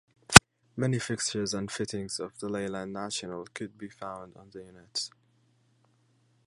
Many 0.77 0.97
fixtures 0.97 1.53
and 1.53 1.71
fittings 1.71 2.19
of 2.19 2.35
the 2.39 2.49
Leyland 2.49 2.91
National 2.91 3.45
could 3.53 3.77
be 3.77 3.87
found 3.87 4.35
on 4.35 4.49
the 4.49 4.63
units. 4.63 5.11